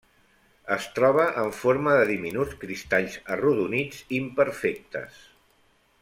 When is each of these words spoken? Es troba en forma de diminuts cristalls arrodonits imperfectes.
Es 0.75 0.85
troba 0.95 1.25
en 1.41 1.51
forma 1.57 1.91
de 1.99 2.07
diminuts 2.13 2.57
cristalls 2.65 3.19
arrodonits 3.35 3.99
imperfectes. 4.21 5.21